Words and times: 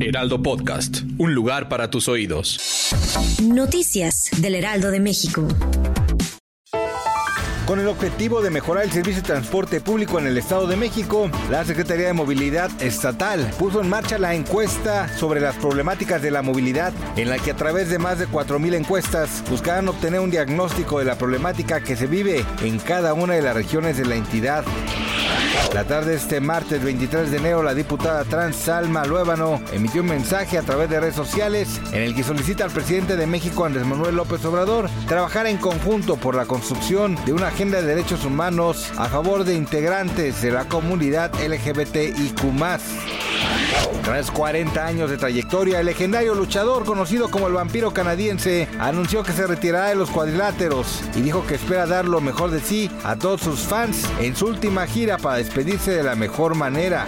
Heraldo 0.00 0.42
Podcast. 0.42 1.02
Un 1.18 1.34
lugar 1.34 1.68
para 1.68 1.90
tus 1.90 2.08
oídos. 2.08 2.60
Noticias 3.42 4.30
del 4.38 4.54
Heraldo 4.54 4.90
de 4.90 5.00
México. 5.00 5.48
Con 7.66 7.80
el 7.80 7.88
objetivo 7.88 8.40
de 8.40 8.48
mejorar 8.48 8.84
el 8.84 8.92
servicio 8.92 9.20
de 9.20 9.26
transporte 9.26 9.80
público 9.82 10.18
en 10.18 10.26
el 10.26 10.38
Estado 10.38 10.66
de 10.66 10.76
México, 10.76 11.30
la 11.50 11.64
Secretaría 11.64 12.06
de 12.06 12.12
Movilidad 12.14 12.70
Estatal 12.80 13.50
puso 13.58 13.82
en 13.82 13.90
marcha 13.90 14.18
la 14.18 14.34
encuesta 14.34 15.08
sobre 15.18 15.40
las 15.40 15.56
problemáticas 15.56 16.22
de 16.22 16.30
la 16.30 16.40
movilidad, 16.40 16.94
en 17.16 17.28
la 17.28 17.38
que 17.38 17.50
a 17.50 17.56
través 17.56 17.90
de 17.90 17.98
más 17.98 18.18
de 18.18 18.26
4.000 18.26 18.74
encuestas 18.74 19.44
buscarán 19.50 19.88
obtener 19.88 20.20
un 20.20 20.30
diagnóstico 20.30 20.98
de 20.98 21.04
la 21.04 21.18
problemática 21.18 21.82
que 21.82 21.96
se 21.96 22.06
vive 22.06 22.42
en 22.62 22.78
cada 22.78 23.12
una 23.12 23.34
de 23.34 23.42
las 23.42 23.54
regiones 23.54 23.98
de 23.98 24.06
la 24.06 24.14
entidad. 24.14 24.64
La 25.74 25.84
tarde 25.84 26.12
de 26.12 26.16
este 26.16 26.40
martes 26.40 26.82
23 26.82 27.30
de 27.30 27.36
enero, 27.36 27.62
la 27.62 27.74
diputada 27.74 28.24
trans 28.24 28.56
Salma 28.56 29.04
Luébano 29.04 29.60
emitió 29.72 30.02
un 30.02 30.08
mensaje 30.08 30.58
a 30.58 30.62
través 30.62 30.88
de 30.90 30.98
redes 30.98 31.14
sociales 31.14 31.80
en 31.92 32.02
el 32.02 32.14
que 32.14 32.24
solicita 32.24 32.64
al 32.64 32.70
presidente 32.70 33.16
de 33.16 33.26
México, 33.26 33.64
Andrés 33.64 33.86
Manuel 33.86 34.16
López 34.16 34.44
Obrador, 34.44 34.88
trabajar 35.06 35.46
en 35.46 35.58
conjunto 35.58 36.16
por 36.16 36.34
la 36.34 36.46
construcción 36.46 37.16
de 37.26 37.32
una 37.32 37.48
agenda 37.48 37.80
de 37.80 37.86
derechos 37.86 38.24
humanos 38.24 38.90
a 38.96 39.06
favor 39.06 39.44
de 39.44 39.54
integrantes 39.54 40.42
de 40.42 40.50
la 40.50 40.64
comunidad 40.64 41.32
LGBTIQ. 41.34 43.17
Tras 44.04 44.30
40 44.30 44.86
años 44.86 45.10
de 45.10 45.18
trayectoria, 45.18 45.80
el 45.80 45.86
legendario 45.86 46.34
luchador 46.34 46.84
conocido 46.84 47.30
como 47.30 47.46
el 47.46 47.52
vampiro 47.52 47.92
canadiense 47.92 48.68
anunció 48.78 49.22
que 49.22 49.32
se 49.32 49.46
retirará 49.46 49.88
de 49.88 49.96
los 49.96 50.10
cuadriláteros 50.10 51.02
y 51.14 51.20
dijo 51.20 51.46
que 51.46 51.56
espera 51.56 51.86
dar 51.86 52.06
lo 52.06 52.20
mejor 52.20 52.50
de 52.50 52.60
sí 52.60 52.90
a 53.04 53.16
todos 53.16 53.42
sus 53.42 53.60
fans 53.60 54.08
en 54.20 54.34
su 54.34 54.46
última 54.46 54.86
gira 54.86 55.18
para 55.18 55.36
despedirse 55.36 55.90
de 55.90 56.02
la 56.02 56.14
mejor 56.14 56.54
manera. 56.54 57.06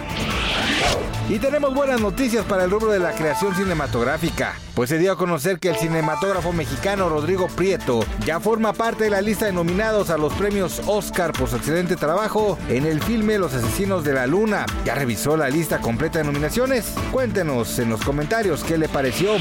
Y 1.31 1.39
tenemos 1.39 1.73
buenas 1.73 2.01
noticias 2.01 2.43
para 2.43 2.65
el 2.65 2.71
rubro 2.71 2.91
de 2.91 2.99
la 2.99 3.13
creación 3.13 3.55
cinematográfica, 3.55 4.53
pues 4.75 4.89
se 4.89 4.97
dio 4.97 5.13
a 5.13 5.17
conocer 5.17 5.59
que 5.59 5.69
el 5.69 5.77
cinematógrafo 5.77 6.51
mexicano 6.51 7.07
Rodrigo 7.07 7.47
Prieto 7.47 8.01
ya 8.25 8.41
forma 8.41 8.73
parte 8.73 9.05
de 9.05 9.11
la 9.11 9.21
lista 9.21 9.45
de 9.45 9.53
nominados 9.53 10.09
a 10.09 10.17
los 10.17 10.33
premios 10.33 10.81
Oscar 10.87 11.31
por 11.31 11.47
su 11.47 11.55
excelente 11.55 11.95
trabajo 11.95 12.59
en 12.67 12.85
el 12.85 13.01
filme 13.01 13.37
Los 13.37 13.53
Asesinos 13.53 14.03
de 14.03 14.11
la 14.11 14.27
Luna. 14.27 14.65
¿Ya 14.83 14.93
revisó 14.93 15.37
la 15.37 15.49
lista 15.49 15.79
completa 15.79 16.19
de 16.19 16.25
nominaciones? 16.25 16.93
Cuéntenos 17.13 17.79
en 17.79 17.89
los 17.89 18.01
comentarios 18.01 18.65
qué 18.65 18.77
le 18.77 18.89
pareció. 18.89 19.37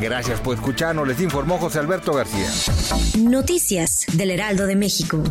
Gracias 0.00 0.38
por 0.38 0.54
escucharnos, 0.54 1.08
les 1.08 1.20
informó 1.20 1.58
José 1.58 1.80
Alberto 1.80 2.12
García. 2.12 2.48
Noticias 3.18 4.06
del 4.12 4.30
Heraldo 4.30 4.66
de 4.66 4.76
México. 4.76 5.24